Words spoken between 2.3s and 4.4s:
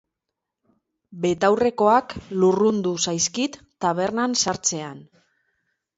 lurrundu zaizkit tabernan